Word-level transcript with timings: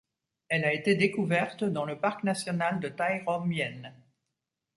Elle 0.47 0.65
a 0.65 0.73
été 0.73 0.95
découverte 0.95 1.63
dans 1.63 1.85
le 1.85 1.95
parc 1.99 2.23
national 2.23 2.79
de 2.79 2.89
Tai 2.89 3.21
Rom 3.23 3.51
Yen. 3.53 3.93